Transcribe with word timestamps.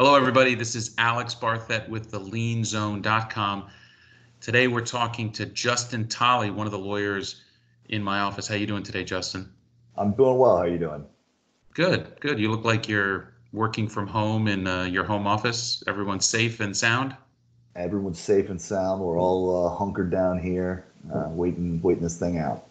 Hello, 0.00 0.14
everybody. 0.14 0.54
This 0.54 0.74
is 0.74 0.94
Alex 0.96 1.34
Barthet 1.34 1.86
with 1.90 2.10
the 2.10 2.18
lienzone.com. 2.18 3.66
Today, 4.40 4.66
we're 4.66 4.80
talking 4.80 5.30
to 5.32 5.44
Justin 5.44 6.08
Tolley, 6.08 6.50
one 6.50 6.66
of 6.66 6.70
the 6.70 6.78
lawyers 6.78 7.42
in 7.90 8.02
my 8.02 8.20
office. 8.20 8.48
How 8.48 8.54
you 8.54 8.66
doing 8.66 8.82
today, 8.82 9.04
Justin? 9.04 9.52
I'm 9.98 10.12
doing 10.12 10.38
well. 10.38 10.56
How 10.56 10.62
are 10.62 10.68
you 10.68 10.78
doing? 10.78 11.04
Good, 11.74 12.18
good. 12.20 12.40
You 12.40 12.50
look 12.50 12.64
like 12.64 12.88
you're 12.88 13.34
working 13.52 13.86
from 13.86 14.06
home 14.06 14.48
in 14.48 14.66
uh, 14.66 14.84
your 14.84 15.04
home 15.04 15.26
office. 15.26 15.84
Everyone's 15.86 16.26
safe 16.26 16.60
and 16.60 16.74
sound. 16.74 17.14
Everyone's 17.76 18.18
safe 18.18 18.48
and 18.48 18.58
sound. 18.58 19.02
We're 19.02 19.20
all 19.20 19.66
uh, 19.66 19.76
hunkered 19.76 20.10
down 20.10 20.38
here, 20.38 20.86
uh, 21.14 21.26
waiting, 21.28 21.78
waiting 21.82 22.04
this 22.04 22.18
thing 22.18 22.38
out. 22.38 22.68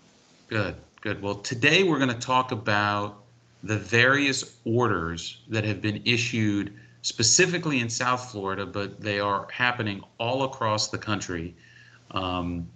Good, 0.48 0.77
good. 1.02 1.21
Well, 1.21 1.36
today 1.36 1.84
we're 1.84 2.00
going 2.00 2.09
to 2.09 2.20
talk 2.20 2.52
about 2.52 3.21
the 3.61 3.77
various 3.77 4.57
orders 4.66 5.41
that 5.48 5.64
have 5.64 5.80
been 5.80 6.02
issued 6.05 6.73
specifically 7.02 7.79
in 7.79 7.89
South 7.89 8.31
Florida, 8.31 8.66
but 8.66 8.99
they 8.99 9.20
are 9.20 9.48
happening 9.52 10.03
all 10.20 10.44
across 10.44 10.89
the 10.89 10.98
country 10.98 11.55
um, 12.12 12.67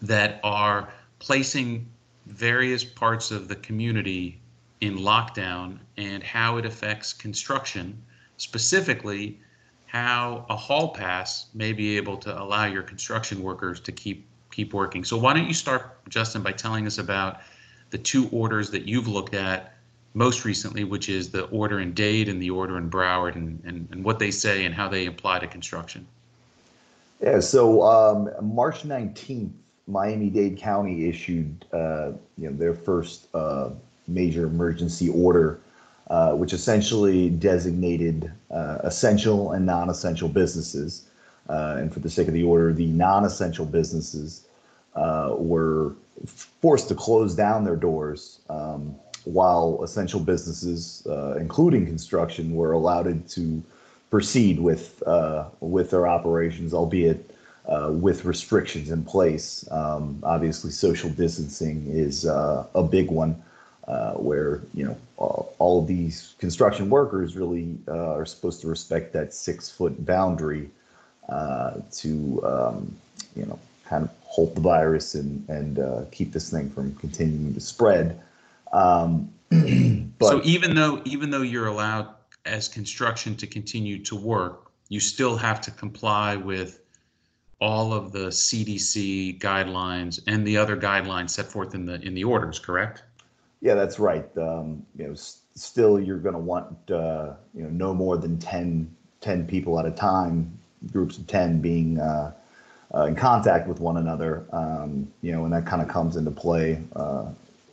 that 0.00 0.40
are 0.42 0.92
placing 1.18 1.86
various 2.26 2.84
parts 2.84 3.30
of 3.30 3.48
the 3.48 3.56
community 3.56 4.40
in 4.80 4.98
lockdown 4.98 5.78
and 5.96 6.22
how 6.22 6.56
it 6.56 6.64
affects 6.64 7.12
construction, 7.12 8.00
specifically 8.36 9.40
how 9.86 10.46
a 10.50 10.56
hall 10.56 10.88
pass 10.90 11.46
may 11.54 11.72
be 11.72 11.96
able 11.96 12.16
to 12.16 12.40
allow 12.40 12.66
your 12.66 12.82
construction 12.82 13.42
workers 13.42 13.80
to 13.80 13.92
keep 13.92 14.26
keep 14.50 14.74
working. 14.74 15.04
So 15.04 15.16
why 15.16 15.34
don't 15.34 15.46
you 15.46 15.54
start, 15.54 15.98
Justin, 16.08 16.42
by 16.42 16.52
telling 16.52 16.86
us 16.86 16.98
about 16.98 17.40
the 17.90 17.98
two 17.98 18.28
orders 18.30 18.70
that 18.70 18.88
you've 18.88 19.06
looked 19.06 19.34
at 19.34 19.77
most 20.14 20.44
recently, 20.44 20.84
which 20.84 21.08
is 21.08 21.30
the 21.30 21.44
order 21.46 21.80
in 21.80 21.92
Dade 21.92 22.28
and 22.28 22.40
the 22.40 22.50
order 22.50 22.78
in 22.78 22.90
Broward, 22.90 23.34
and, 23.36 23.60
and, 23.64 23.88
and 23.92 24.04
what 24.04 24.18
they 24.18 24.30
say 24.30 24.64
and 24.64 24.74
how 24.74 24.88
they 24.88 25.06
apply 25.06 25.38
to 25.38 25.46
construction. 25.46 26.06
Yeah, 27.20 27.40
so 27.40 27.82
um, 27.82 28.30
March 28.40 28.82
19th, 28.82 29.50
Miami-Dade 29.86 30.56
County 30.58 31.08
issued 31.08 31.64
uh, 31.72 32.12
you 32.36 32.48
know, 32.48 32.52
their 32.52 32.74
first 32.74 33.28
uh, 33.34 33.70
major 34.06 34.46
emergency 34.46 35.08
order, 35.08 35.60
uh, 36.10 36.32
which 36.32 36.52
essentially 36.52 37.30
designated 37.30 38.30
uh, 38.50 38.78
essential 38.82 39.52
and 39.52 39.66
non-essential 39.66 40.28
businesses. 40.28 41.08
Uh, 41.48 41.76
and 41.78 41.92
for 41.92 42.00
the 42.00 42.10
sake 42.10 42.28
of 42.28 42.34
the 42.34 42.42
order, 42.42 42.72
the 42.72 42.86
non-essential 42.86 43.64
businesses 43.64 44.46
uh, 44.94 45.34
were 45.36 45.94
forced 46.26 46.88
to 46.88 46.94
close 46.94 47.34
down 47.34 47.64
their 47.64 47.76
doors. 47.76 48.40
Um, 48.50 48.94
while 49.28 49.80
essential 49.82 50.20
businesses, 50.20 51.06
uh, 51.06 51.34
including 51.38 51.84
construction, 51.84 52.54
were 52.54 52.72
allowed 52.72 53.28
to 53.28 53.62
proceed 54.10 54.58
with 54.58 55.02
uh, 55.06 55.44
with 55.60 55.90
their 55.90 56.08
operations, 56.08 56.72
albeit 56.72 57.30
uh, 57.66 57.90
with 57.92 58.24
restrictions 58.24 58.90
in 58.90 59.04
place. 59.04 59.68
Um, 59.70 60.18
obviously, 60.22 60.70
social 60.70 61.10
distancing 61.10 61.86
is 61.88 62.24
uh, 62.24 62.66
a 62.74 62.82
big 62.82 63.10
one, 63.10 63.40
uh, 63.86 64.14
where 64.14 64.62
you 64.72 64.84
know 64.84 64.96
all, 65.58 65.84
these 65.84 66.34
construction 66.38 66.88
workers 66.88 67.36
really 67.36 67.76
uh, 67.86 68.14
are 68.14 68.24
supposed 68.24 68.62
to 68.62 68.68
respect 68.68 69.12
that 69.12 69.34
six 69.34 69.70
foot 69.70 70.06
boundary 70.06 70.70
to 71.92 72.40
um, 72.44 72.96
you 73.36 73.44
know 73.44 73.58
kind 73.84 74.04
of 74.04 74.10
halt 74.24 74.54
the 74.54 74.60
virus 74.62 75.14
and 75.14 75.46
and 75.50 76.10
keep 76.12 76.32
this 76.32 76.50
thing 76.50 76.70
from 76.70 76.94
continuing 76.94 77.52
to 77.52 77.60
spread. 77.60 78.18
Um, 78.72 79.32
but, 80.18 80.28
so 80.28 80.40
even 80.44 80.74
though 80.74 81.00
even 81.04 81.30
though 81.30 81.42
you're 81.42 81.68
allowed 81.68 82.08
as 82.44 82.68
construction 82.68 83.36
to 83.36 83.46
continue 83.46 84.02
to 84.04 84.16
work, 84.16 84.70
you 84.88 85.00
still 85.00 85.36
have 85.36 85.60
to 85.62 85.70
comply 85.70 86.36
with 86.36 86.80
all 87.60 87.92
of 87.92 88.12
the 88.12 88.28
CDC 88.28 89.40
guidelines 89.40 90.20
and 90.26 90.46
the 90.46 90.56
other 90.56 90.76
guidelines 90.76 91.30
set 91.30 91.46
forth 91.46 91.74
in 91.74 91.86
the 91.86 92.00
in 92.02 92.14
the 92.14 92.24
orders, 92.24 92.58
correct? 92.58 93.02
Yeah, 93.60 93.74
that's 93.74 93.98
right. 93.98 94.26
Um, 94.38 94.86
you 94.96 95.06
know, 95.06 95.12
s- 95.12 95.40
still 95.54 95.98
you're 95.98 96.18
going 96.18 96.34
to 96.34 96.40
want 96.40 96.90
uh, 96.90 97.32
you 97.54 97.64
know 97.64 97.70
no 97.70 97.94
more 97.94 98.16
than 98.16 98.38
10, 98.38 98.94
10 99.20 99.46
people 99.46 99.80
at 99.80 99.86
a 99.86 99.90
time, 99.90 100.56
groups 100.92 101.18
of 101.18 101.26
ten 101.26 101.60
being 101.60 101.98
uh, 101.98 102.32
uh, 102.94 103.04
in 103.04 103.16
contact 103.16 103.68
with 103.68 103.80
one 103.80 103.96
another. 103.96 104.46
Um, 104.52 105.12
you 105.22 105.32
know, 105.32 105.44
and 105.44 105.52
that 105.52 105.66
kind 105.66 105.82
of 105.82 105.88
comes 105.88 106.16
into 106.16 106.30
play 106.30 106.80
uh, 106.94 107.26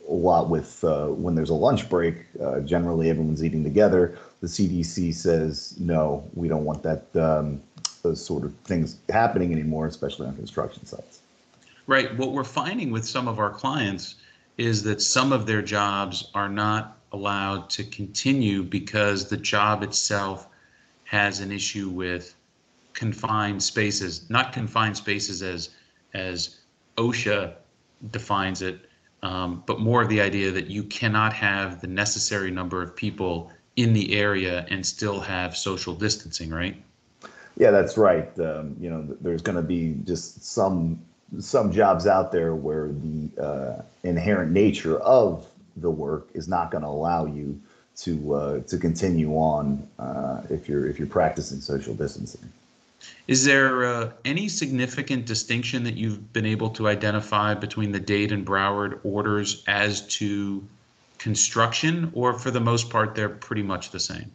a 0.08 0.12
lot 0.12 0.48
with 0.48 0.82
uh, 0.84 1.06
when 1.06 1.34
there's 1.34 1.50
a 1.50 1.54
lunch 1.54 1.88
break. 1.88 2.16
Uh, 2.42 2.60
generally, 2.60 3.10
everyone's 3.10 3.44
eating 3.44 3.64
together. 3.64 4.18
The 4.40 4.46
CDC 4.46 5.14
says 5.14 5.74
no, 5.78 6.28
we 6.34 6.48
don't 6.48 6.64
want 6.64 6.82
that 6.82 7.04
um, 7.16 7.62
those 8.02 8.24
sort 8.24 8.44
of 8.44 8.54
things 8.64 8.98
happening 9.08 9.52
anymore, 9.52 9.86
especially 9.86 10.26
on 10.26 10.36
construction 10.36 10.86
sites. 10.86 11.20
Right. 11.86 12.16
What 12.16 12.32
we're 12.32 12.44
finding 12.44 12.90
with 12.90 13.06
some 13.06 13.28
of 13.28 13.38
our 13.38 13.50
clients 13.50 14.16
is 14.58 14.82
that 14.84 15.00
some 15.00 15.32
of 15.32 15.46
their 15.46 15.62
jobs 15.62 16.30
are 16.34 16.48
not 16.48 16.98
allowed 17.12 17.70
to 17.70 17.84
continue 17.84 18.62
because 18.62 19.28
the 19.28 19.36
job 19.36 19.82
itself 19.82 20.48
has 21.04 21.40
an 21.40 21.52
issue 21.52 21.88
with 21.88 22.34
confined 22.92 23.62
spaces, 23.62 24.28
not 24.30 24.52
confined 24.52 24.96
spaces 24.96 25.42
as 25.42 25.70
as 26.14 26.56
OSHA 26.96 27.52
defines 28.10 28.62
it, 28.62 28.88
um, 29.22 29.62
but 29.66 29.80
more 29.80 30.02
of 30.02 30.08
the 30.08 30.20
idea 30.20 30.50
that 30.50 30.68
you 30.68 30.82
cannot 30.84 31.32
have 31.32 31.80
the 31.80 31.86
necessary 31.86 32.50
number 32.50 32.82
of 32.82 32.94
people 32.94 33.50
in 33.76 33.92
the 33.92 34.16
area 34.18 34.66
and 34.70 34.84
still 34.84 35.20
have 35.20 35.56
social 35.56 35.94
distancing, 35.94 36.50
right? 36.50 36.82
Yeah, 37.56 37.70
that's 37.70 37.96
right. 37.96 38.28
Um, 38.38 38.76
you 38.80 38.90
know, 38.90 39.06
there's 39.20 39.42
going 39.42 39.56
to 39.56 39.62
be 39.62 39.96
just 40.04 40.44
some 40.44 41.00
some 41.40 41.72
jobs 41.72 42.06
out 42.06 42.30
there 42.30 42.54
where 42.54 42.88
the 42.88 43.42
uh, 43.42 43.82
inherent 44.04 44.52
nature 44.52 45.00
of 45.00 45.46
the 45.78 45.90
work 45.90 46.28
is 46.34 46.48
not 46.48 46.70
going 46.70 46.82
to 46.82 46.88
allow 46.88 47.26
you 47.26 47.60
to 47.96 48.34
uh, 48.34 48.60
to 48.60 48.78
continue 48.78 49.32
on 49.32 49.86
uh, 49.98 50.42
if 50.50 50.68
you're 50.68 50.86
if 50.86 50.98
you're 50.98 51.08
practicing 51.08 51.60
social 51.60 51.94
distancing. 51.94 52.52
Is 53.28 53.44
there 53.44 53.84
uh, 53.84 54.12
any 54.24 54.48
significant 54.48 55.26
distinction 55.26 55.82
that 55.82 55.96
you've 55.96 56.32
been 56.32 56.46
able 56.46 56.70
to 56.70 56.86
identify 56.86 57.54
between 57.54 57.90
the 57.90 57.98
Dade 57.98 58.30
and 58.30 58.46
Broward 58.46 59.00
orders 59.02 59.64
as 59.66 60.02
to 60.18 60.64
construction, 61.18 62.12
or 62.14 62.38
for 62.38 62.52
the 62.52 62.60
most 62.60 62.88
part, 62.88 63.16
they're 63.16 63.28
pretty 63.28 63.64
much 63.64 63.90
the 63.90 63.98
same? 63.98 64.30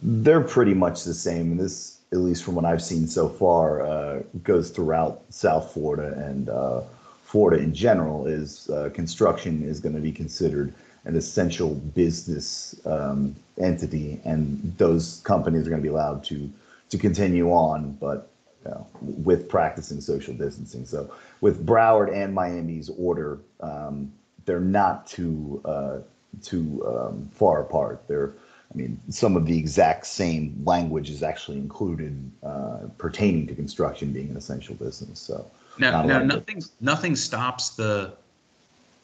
They're 0.00 0.40
pretty 0.40 0.72
much 0.72 1.04
the 1.04 1.12
same. 1.12 1.58
This, 1.58 1.98
at 2.12 2.18
least 2.18 2.44
from 2.44 2.54
what 2.54 2.64
I've 2.64 2.82
seen 2.82 3.06
so 3.06 3.28
far, 3.28 3.82
uh, 3.82 4.22
goes 4.42 4.70
throughout 4.70 5.22
South 5.28 5.72
Florida 5.72 6.14
and 6.24 6.48
uh, 6.48 6.80
Florida 7.24 7.62
in 7.62 7.74
general. 7.74 8.26
Is 8.26 8.70
uh, 8.70 8.88
construction 8.94 9.62
is 9.62 9.80
going 9.80 9.94
to 9.94 10.00
be 10.00 10.12
considered 10.12 10.72
an 11.04 11.14
essential 11.14 11.74
business 11.74 12.74
um, 12.86 13.36
entity, 13.60 14.18
and 14.24 14.74
those 14.78 15.20
companies 15.24 15.66
are 15.66 15.70
going 15.70 15.82
to 15.82 15.86
be 15.86 15.92
allowed 15.92 16.24
to 16.24 16.50
to 16.90 16.98
continue 16.98 17.50
on, 17.50 17.92
but 18.00 18.30
you 18.64 18.70
know, 18.70 18.86
with 19.00 19.48
practicing 19.48 20.00
social 20.00 20.34
distancing. 20.34 20.84
So 20.84 21.12
with 21.40 21.64
Broward 21.64 22.14
and 22.14 22.34
Miami's 22.34 22.90
order, 22.90 23.40
um, 23.60 24.12
they're 24.44 24.60
not 24.60 25.06
too 25.06 25.60
uh, 25.64 25.98
too 26.42 26.84
um, 26.86 27.30
far 27.32 27.62
apart. 27.62 28.02
They're 28.08 28.34
I 28.72 28.76
mean, 28.76 29.00
some 29.08 29.36
of 29.36 29.46
the 29.46 29.56
exact 29.56 30.06
same 30.06 30.60
language 30.64 31.08
is 31.08 31.22
actually 31.22 31.56
included 31.56 32.30
uh, 32.42 32.80
pertaining 32.98 33.46
to 33.46 33.54
construction 33.54 34.12
being 34.12 34.28
an 34.30 34.36
essential 34.36 34.74
business. 34.74 35.18
So 35.18 35.50
now, 35.78 36.02
now 36.02 36.18
nothing 36.22 36.62
nothing 36.80 37.16
stops 37.16 37.70
the 37.70 38.12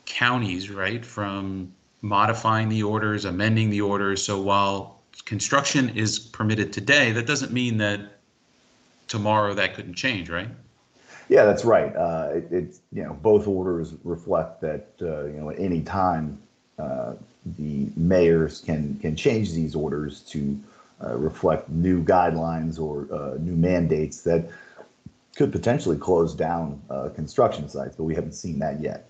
counties 0.04 0.70
right 0.70 1.04
from 1.04 1.72
modifying 2.02 2.68
the 2.68 2.82
orders, 2.82 3.24
amending 3.24 3.70
the 3.70 3.80
orders. 3.80 4.22
So 4.22 4.40
while 4.40 4.93
construction 5.22 5.90
is 5.90 6.18
permitted 6.18 6.72
today, 6.72 7.12
that 7.12 7.26
doesn't 7.26 7.52
mean 7.52 7.78
that 7.78 8.00
tomorrow 9.08 9.54
that 9.54 9.74
couldn't 9.74 9.94
change, 9.94 10.30
right? 10.30 10.48
Yeah, 11.28 11.44
that's 11.44 11.64
right. 11.64 11.94
Uh, 11.94 12.30
it, 12.34 12.48
it's 12.50 12.80
you 12.92 13.02
know 13.02 13.14
both 13.14 13.46
orders 13.46 13.94
reflect 14.04 14.60
that 14.60 14.88
uh, 15.00 15.24
you 15.24 15.40
know 15.40 15.50
at 15.50 15.58
any 15.58 15.80
time 15.80 16.38
uh, 16.78 17.14
the 17.56 17.88
mayors 17.96 18.60
can 18.60 18.98
can 18.98 19.16
change 19.16 19.52
these 19.52 19.74
orders 19.74 20.20
to 20.20 20.58
uh, 21.02 21.16
reflect 21.16 21.68
new 21.70 22.04
guidelines 22.04 22.78
or 22.78 23.08
uh, 23.12 23.36
new 23.38 23.56
mandates 23.56 24.22
that 24.22 24.48
could 25.36 25.50
potentially 25.50 25.96
close 25.96 26.34
down 26.34 26.80
uh, 26.90 27.08
construction 27.08 27.68
sites, 27.68 27.96
but 27.96 28.04
we 28.04 28.14
haven't 28.14 28.32
seen 28.32 28.58
that 28.58 28.80
yet. 28.80 29.08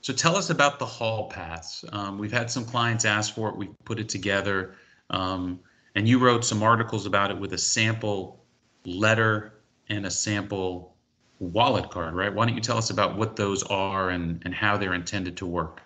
So 0.00 0.12
tell 0.12 0.36
us 0.36 0.48
about 0.50 0.78
the 0.78 0.86
hall 0.86 1.28
pass. 1.28 1.84
Um, 1.92 2.18
we've 2.18 2.32
had 2.32 2.50
some 2.50 2.64
clients 2.64 3.04
ask 3.04 3.34
for 3.34 3.48
it. 3.48 3.56
We 3.56 3.68
put 3.84 3.98
it 3.98 4.08
together. 4.08 4.74
Um, 5.10 5.60
and 5.94 6.08
you 6.08 6.18
wrote 6.18 6.44
some 6.44 6.62
articles 6.62 7.06
about 7.06 7.30
it 7.30 7.38
with 7.38 7.52
a 7.52 7.58
sample 7.58 8.44
letter 8.84 9.54
and 9.88 10.06
a 10.06 10.10
sample 10.10 10.94
wallet 11.40 11.90
card, 11.90 12.14
right? 12.14 12.32
Why 12.32 12.46
don't 12.46 12.54
you 12.54 12.60
tell 12.60 12.78
us 12.78 12.90
about 12.90 13.16
what 13.16 13.36
those 13.36 13.62
are 13.64 14.10
and, 14.10 14.42
and 14.44 14.54
how 14.54 14.76
they're 14.76 14.94
intended 14.94 15.36
to 15.38 15.46
work? 15.46 15.82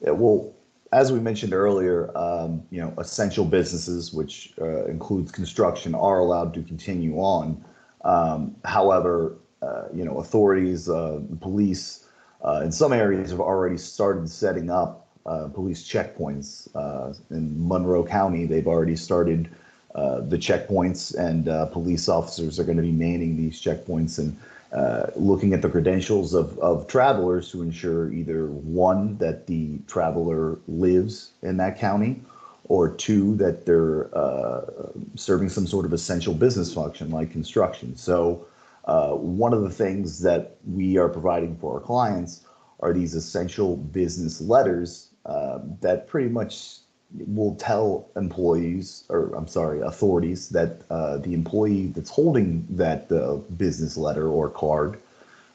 Yeah, 0.00 0.10
well, 0.10 0.52
as 0.92 1.12
we 1.12 1.20
mentioned 1.20 1.54
earlier, 1.54 2.16
um, 2.16 2.62
you 2.70 2.80
know, 2.80 2.92
essential 2.98 3.44
businesses, 3.44 4.12
which 4.12 4.52
uh, 4.60 4.84
includes 4.84 5.32
construction, 5.32 5.94
are 5.94 6.18
allowed 6.18 6.52
to 6.54 6.62
continue 6.62 7.16
on. 7.16 7.64
Um, 8.04 8.56
however, 8.64 9.36
uh, 9.62 9.84
you 9.94 10.04
know, 10.04 10.18
authorities, 10.18 10.88
uh, 10.88 11.20
police, 11.40 12.06
uh, 12.44 12.60
in 12.64 12.72
some 12.72 12.92
areas 12.92 13.30
have 13.30 13.40
already 13.40 13.78
started 13.78 14.28
setting 14.28 14.68
up 14.68 15.01
uh, 15.26 15.48
police 15.48 15.82
checkpoints. 15.88 16.68
Uh, 16.74 17.14
in 17.30 17.68
Monroe 17.68 18.04
County, 18.04 18.46
they've 18.46 18.66
already 18.66 18.96
started 18.96 19.48
the 19.94 20.38
checkpoints, 20.38 21.14
and 21.16 21.44
police 21.72 22.08
officers 22.08 22.58
are 22.58 22.64
going 22.64 22.78
to 22.78 22.82
be 22.82 22.92
manning 22.92 23.36
these 23.36 23.60
checkpoints 23.60 24.18
and 24.18 24.36
uh, 24.72 25.10
looking 25.16 25.52
at 25.52 25.60
the 25.60 25.68
credentials 25.68 26.32
of, 26.32 26.58
of 26.58 26.86
travelers 26.86 27.50
to 27.50 27.60
ensure 27.60 28.10
either 28.10 28.46
one, 28.46 29.18
that 29.18 29.46
the 29.46 29.78
traveler 29.86 30.58
lives 30.66 31.32
in 31.42 31.58
that 31.58 31.78
county, 31.78 32.22
or 32.64 32.88
two, 32.88 33.36
that 33.36 33.66
they're 33.66 34.08
uh, 34.16 34.62
serving 35.14 35.50
some 35.50 35.66
sort 35.66 35.84
of 35.84 35.92
essential 35.92 36.32
business 36.32 36.72
function 36.72 37.10
like 37.10 37.30
construction. 37.30 37.94
So, 37.96 38.46
uh, 38.86 39.10
one 39.10 39.52
of 39.52 39.62
the 39.62 39.70
things 39.70 40.20
that 40.22 40.56
we 40.66 40.96
are 40.96 41.08
providing 41.08 41.56
for 41.58 41.74
our 41.74 41.80
clients 41.80 42.40
are 42.80 42.94
these 42.94 43.14
essential 43.14 43.76
business 43.76 44.40
letters 44.40 45.10
uh, 45.26 45.58
that 45.80 46.06
pretty 46.08 46.28
much 46.28 46.78
will 47.26 47.54
tell 47.56 48.08
employees, 48.16 49.04
or 49.08 49.34
I'm 49.34 49.46
sorry, 49.46 49.80
authorities, 49.80 50.48
that 50.50 50.82
uh, 50.90 51.18
the 51.18 51.34
employee 51.34 51.88
that's 51.88 52.10
holding 52.10 52.66
that 52.70 53.10
uh, 53.12 53.36
business 53.56 53.96
letter 53.96 54.28
or 54.28 54.48
card 54.48 54.98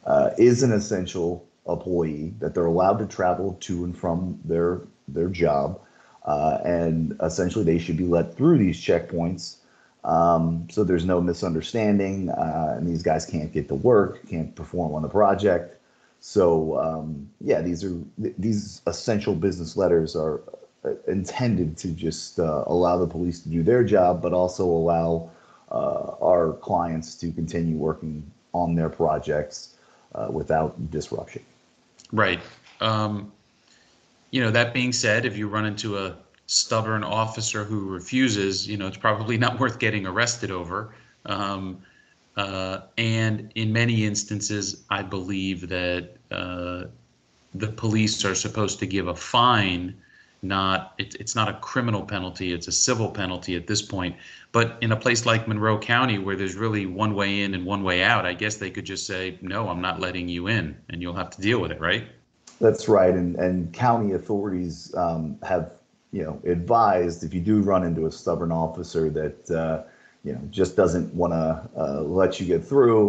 uh, 0.06 0.30
is 0.38 0.64
an 0.64 0.72
essential 0.72 1.46
employee, 1.68 2.34
that 2.40 2.54
they're 2.54 2.66
allowed 2.66 3.00
to 3.00 3.06
travel 3.06 3.58
to 3.62 3.84
and 3.84 3.98
from 3.98 4.40
their 4.46 4.82
their 5.08 5.30
job, 5.30 5.80
uh, 6.26 6.60
and 6.64 7.16
essentially 7.24 7.64
they 7.64 7.80
should 7.80 7.98
be 7.98 8.06
let 8.06 8.36
through 8.36 8.58
these 8.58 8.80
checkpoints. 8.80 9.58
Um, 10.04 10.68
so 10.70 10.84
there's 10.84 11.06
no 11.06 11.20
misunderstanding, 11.20 12.30
uh, 12.30 12.76
and 12.78 12.88
these 12.88 13.04
guys 13.04 13.26
can't 13.26 13.52
get 13.52 13.68
to 13.68 13.76
work, 13.76 14.26
can't 14.30 14.56
perform 14.56 14.94
on 14.94 15.02
the 15.02 15.10
project. 15.10 15.77
So 16.20 16.80
um, 16.80 17.30
yeah, 17.42 17.62
these 17.62 17.84
are 17.84 17.98
these 18.18 18.82
essential 18.88 19.36
business 19.36 19.78
letters 19.78 20.16
are 20.16 20.42
intended 21.08 21.78
to 21.78 21.90
just 21.90 22.40
uh, 22.40 22.64
allow 22.68 22.98
the 22.98 23.08
police 23.08 23.42
to 23.42 23.50
do 23.50 23.64
their 23.64 23.84
job, 23.84 24.22
but 24.22 24.34
also 24.34 24.66
allow 24.66 25.30
uh, 25.72 26.16
our 26.22 26.54
clients 26.54 27.16
to 27.16 27.32
continue 27.32 27.76
working 27.76 28.30
on 28.54 28.76
their 28.76 28.90
projects 28.90 29.76
uh, 30.16 30.28
without 30.30 30.92
disruption. 30.92 31.44
Right. 32.12 32.40
Um, 32.80 33.32
you 34.32 34.42
know, 34.42 34.52
that 34.52 34.74
being 34.74 34.92
said, 34.92 35.26
if 35.26 35.38
you 35.38 35.48
run 35.48 35.66
into 35.66 35.98
a 35.98 36.16
stubborn 36.46 37.04
officer 37.04 37.64
who 37.64 37.90
refuses, 37.90 38.68
you 38.68 38.78
know, 38.78 38.88
it's 38.88 38.98
probably 38.98 39.38
not 39.38 39.60
worth 39.60 39.80
getting 39.80 40.06
arrested 40.06 40.52
over. 40.52 40.94
Um, 41.26 41.82
uh, 42.38 42.82
and 42.98 43.52
in 43.56 43.74
many 43.74 44.06
instances, 44.06 44.84
I 44.90 45.02
believe 45.02 45.68
that 45.70 46.12
uh, 46.32 46.84
the 47.56 47.68
police 47.68 48.24
are 48.24 48.36
supposed 48.36 48.80
to 48.80 48.86
give 48.86 49.08
a 49.08 49.16
fine 49.16 49.96
not 50.44 50.94
it, 51.00 51.16
it's 51.20 51.36
not 51.36 51.50
a 51.50 51.54
criminal 51.54 52.04
penalty 52.04 52.54
it's 52.54 52.68
a 52.68 52.72
civil 52.72 53.10
penalty 53.10 53.56
at 53.56 53.66
this 53.66 53.82
point. 53.82 54.16
But 54.52 54.78
in 54.82 54.92
a 54.92 54.96
place 54.96 55.26
like 55.26 55.48
monroe 55.48 55.80
county 55.80 56.20
where 56.20 56.36
there's 56.36 56.56
really 56.56 56.86
one 56.86 57.16
way 57.16 57.42
in 57.42 57.56
and 57.56 57.66
one 57.66 57.84
way 57.84 58.04
out 58.04 58.24
i 58.26 58.34
guess 58.34 58.58
they 58.58 58.70
could 58.70 58.86
just 58.86 59.08
say 59.08 59.40
no 59.42 59.68
i'm 59.68 59.82
not 59.82 60.00
letting 60.00 60.30
you 60.30 60.46
in 60.46 60.78
and 60.90 61.02
you'll 61.02 61.16
have 61.16 61.32
to 61.32 61.42
deal 61.42 61.60
with 61.60 61.72
it 61.72 61.80
right? 61.80 62.08
That's 62.62 62.88
right 62.88 63.16
and 63.16 63.36
and 63.38 63.74
county 63.74 64.14
authorities 64.14 64.94
um, 64.96 65.40
have 65.42 65.72
you 66.12 66.24
know 66.24 66.40
advised 66.46 67.24
if 67.24 67.34
you 67.34 67.42
do 67.42 67.62
run 67.62 67.84
into 67.84 68.06
a 68.06 68.12
stubborn 68.12 68.52
officer 68.52 69.10
that 69.10 69.50
uh, 69.50 69.84
you 70.28 70.34
know 70.34 70.42
just 70.52 70.76
doesn't 70.76 71.14
want 71.14 71.34
to 71.34 71.82
uh, 71.82 72.02
let 72.02 72.40
you 72.40 72.46
get 72.46 72.64
through 72.64 73.00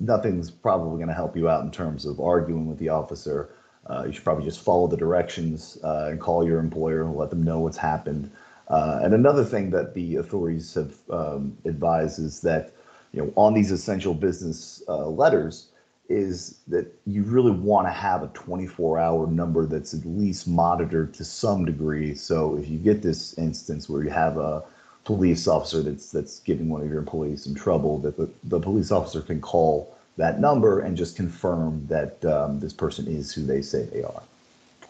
nothing's 0.00 0.50
probably 0.50 0.96
going 0.96 1.08
to 1.08 1.14
help 1.14 1.36
you 1.36 1.48
out 1.48 1.64
in 1.64 1.70
terms 1.70 2.04
of 2.04 2.20
arguing 2.20 2.66
with 2.66 2.78
the 2.78 2.88
officer 2.88 3.50
uh, 3.88 4.04
you 4.06 4.12
should 4.12 4.24
probably 4.24 4.44
just 4.44 4.60
follow 4.60 4.86
the 4.86 4.96
directions 4.96 5.78
uh, 5.84 6.08
and 6.10 6.20
call 6.20 6.46
your 6.46 6.58
employer 6.58 7.02
and 7.02 7.16
let 7.16 7.30
them 7.30 7.42
know 7.42 7.60
what's 7.60 7.76
happened. 7.76 8.30
Uh, 8.68 9.00
and 9.02 9.14
another 9.14 9.44
thing 9.44 9.70
that 9.70 9.94
the 9.94 10.16
authorities 10.16 10.74
have 10.74 10.94
um, 11.10 11.56
advised 11.64 12.18
is 12.18 12.40
that, 12.40 12.72
you 13.12 13.22
know, 13.22 13.32
on 13.36 13.54
these 13.54 13.70
essential 13.70 14.12
business 14.12 14.82
uh, 14.88 15.06
letters, 15.06 15.68
is 16.08 16.58
that 16.68 16.86
you 17.04 17.22
really 17.24 17.50
want 17.50 17.86
to 17.86 17.92
have 17.92 18.22
a 18.22 18.28
24-hour 18.28 19.26
number 19.26 19.66
that's 19.66 19.92
at 19.92 20.04
least 20.04 20.46
monitored 20.46 21.12
to 21.12 21.24
some 21.24 21.64
degree. 21.64 22.14
So 22.14 22.56
if 22.56 22.68
you 22.68 22.78
get 22.78 23.02
this 23.02 23.36
instance 23.38 23.88
where 23.88 24.04
you 24.04 24.10
have 24.10 24.36
a 24.36 24.62
police 25.06 25.46
officer 25.46 25.82
that's 25.82 26.10
that's 26.10 26.40
giving 26.40 26.68
one 26.68 26.82
of 26.82 26.88
your 26.88 26.98
employees 26.98 27.44
some 27.44 27.54
trouble, 27.54 27.98
that 28.00 28.16
the, 28.18 28.28
the 28.44 28.60
police 28.60 28.90
officer 28.90 29.22
can 29.22 29.40
call 29.40 29.96
that 30.16 30.40
number 30.40 30.80
and 30.80 30.96
just 30.96 31.16
confirm 31.16 31.86
that 31.86 32.22
um, 32.24 32.58
this 32.58 32.72
person 32.72 33.06
is 33.06 33.32
who 33.32 33.46
they 33.46 33.62
say 33.62 33.84
they 33.84 34.02
are. 34.02 34.22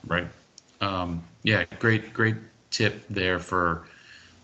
Right. 0.07 0.27
Um, 0.81 1.23
yeah, 1.43 1.65
great, 1.79 2.15
great 2.15 2.37
tip 2.71 3.05
there 3.11 3.39
for 3.39 3.87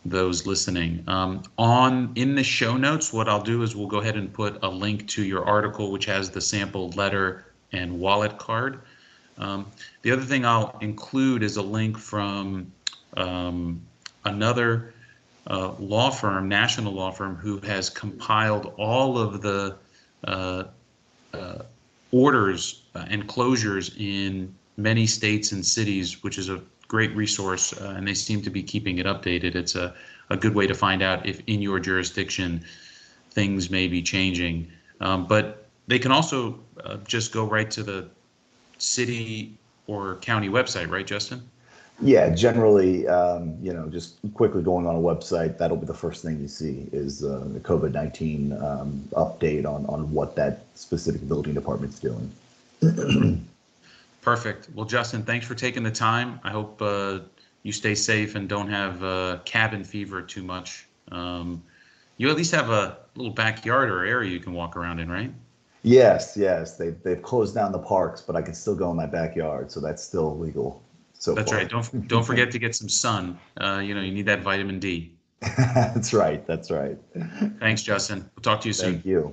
those 0.04 0.46
listening. 0.46 1.04
Um, 1.06 1.42
on 1.56 2.12
in 2.16 2.34
the 2.34 2.44
show 2.44 2.76
notes, 2.76 3.12
what 3.12 3.28
I'll 3.28 3.42
do 3.42 3.62
is 3.62 3.74
we'll 3.74 3.86
go 3.86 4.00
ahead 4.00 4.16
and 4.16 4.32
put 4.32 4.62
a 4.62 4.68
link 4.68 5.08
to 5.08 5.24
your 5.24 5.44
article, 5.44 5.90
which 5.90 6.04
has 6.04 6.30
the 6.30 6.40
sample 6.40 6.90
letter 6.90 7.46
and 7.72 7.98
wallet 7.98 8.36
card. 8.36 8.80
Um, 9.38 9.70
the 10.02 10.10
other 10.10 10.22
thing 10.22 10.44
I'll 10.44 10.76
include 10.82 11.42
is 11.42 11.56
a 11.56 11.62
link 11.62 11.96
from 11.96 12.70
um, 13.16 13.80
another 14.24 14.92
uh, 15.48 15.72
law 15.78 16.10
firm, 16.10 16.48
national 16.48 16.92
law 16.92 17.10
firm, 17.10 17.36
who 17.36 17.58
has 17.60 17.90
compiled 17.90 18.72
all 18.76 19.18
of 19.18 19.42
the 19.42 19.76
uh, 20.24 20.64
uh, 21.34 21.62
orders 22.12 22.82
uh, 22.94 23.04
and 23.08 23.26
closures 23.26 23.96
in 23.98 24.54
many 24.76 25.06
states 25.06 25.52
and 25.52 25.64
cities, 25.64 26.22
which 26.22 26.38
is 26.38 26.48
a 26.48 26.60
great 26.88 27.14
resource, 27.16 27.72
uh, 27.80 27.94
and 27.96 28.06
they 28.06 28.14
seem 28.14 28.42
to 28.42 28.50
be 28.50 28.62
keeping 28.62 28.98
it 28.98 29.06
updated. 29.06 29.54
It's 29.54 29.74
a, 29.74 29.94
a 30.30 30.36
good 30.36 30.54
way 30.54 30.66
to 30.66 30.74
find 30.74 31.02
out 31.02 31.26
if 31.26 31.40
in 31.46 31.62
your 31.62 31.80
jurisdiction 31.80 32.64
things 33.30 33.70
may 33.70 33.88
be 33.88 34.02
changing. 34.02 34.70
Um, 35.00 35.26
but 35.26 35.66
they 35.86 35.98
can 35.98 36.12
also 36.12 36.60
uh, 36.84 36.98
just 36.98 37.32
go 37.32 37.44
right 37.44 37.70
to 37.70 37.82
the 37.82 38.08
city 38.78 39.56
or 39.86 40.16
county 40.16 40.48
website, 40.48 40.90
right, 40.90 41.06
Justin? 41.06 41.42
Yeah, 42.02 42.30
generally, 42.34 43.06
um, 43.06 43.56
you 43.62 43.72
know, 43.72 43.88
just 43.88 44.16
quickly 44.34 44.62
going 44.62 44.86
on 44.86 44.96
a 44.96 44.98
website, 44.98 45.56
that'll 45.56 45.76
be 45.76 45.86
the 45.86 45.94
first 45.94 46.22
thing 46.22 46.40
you 46.40 46.48
see 46.48 46.88
is 46.92 47.22
uh, 47.22 47.46
the 47.52 47.60
COVID 47.60 47.92
19 47.92 48.52
um, 48.52 49.08
update 49.12 49.64
on, 49.64 49.86
on 49.86 50.10
what 50.12 50.34
that 50.34 50.64
specific 50.74 51.26
building 51.28 51.54
department's 51.54 52.00
doing. 52.00 52.30
Perfect. 54.20 54.68
Well, 54.74 54.86
Justin, 54.86 55.22
thanks 55.22 55.46
for 55.46 55.54
taking 55.54 55.84
the 55.84 55.92
time. 55.92 56.40
I 56.42 56.50
hope 56.50 56.82
uh, 56.82 57.20
you 57.62 57.70
stay 57.70 57.94
safe 57.94 58.34
and 58.34 58.48
don't 58.48 58.68
have 58.68 59.02
uh, 59.04 59.38
cabin 59.44 59.84
fever 59.84 60.22
too 60.22 60.42
much. 60.42 60.86
Um, 61.12 61.62
you 62.16 62.28
at 62.30 62.36
least 62.36 62.52
have 62.52 62.70
a 62.70 62.98
little 63.14 63.32
backyard 63.32 63.90
or 63.90 64.04
area 64.04 64.30
you 64.30 64.40
can 64.40 64.54
walk 64.54 64.76
around 64.76 64.98
in, 64.98 65.10
right? 65.10 65.32
Yes, 65.84 66.36
yes. 66.36 66.76
They, 66.76 66.90
they've 66.90 67.22
closed 67.22 67.54
down 67.54 67.72
the 67.72 67.78
parks, 67.78 68.20
but 68.20 68.34
I 68.34 68.42
can 68.42 68.54
still 68.54 68.74
go 68.74 68.90
in 68.90 68.96
my 68.96 69.06
backyard, 69.06 69.70
so 69.70 69.80
that's 69.80 70.02
still 70.02 70.38
legal. 70.38 70.82
So 71.22 71.34
That's 71.34 71.52
far. 71.52 71.60
right. 71.60 71.68
Don't 71.68 72.08
don't 72.08 72.24
forget 72.24 72.50
to 72.50 72.58
get 72.58 72.74
some 72.74 72.88
sun. 72.88 73.38
Uh, 73.56 73.78
you 73.78 73.94
know, 73.94 74.00
you 74.00 74.10
need 74.10 74.26
that 74.26 74.42
vitamin 74.42 74.80
D. 74.80 75.14
that's 75.40 76.12
right. 76.12 76.44
That's 76.48 76.68
right. 76.68 76.98
Thanks, 77.60 77.84
Justin. 77.84 78.28
We'll 78.34 78.42
talk 78.42 78.60
to 78.62 78.68
you 78.68 78.72
soon. 78.72 78.94
Thank 78.94 79.06
you. 79.06 79.32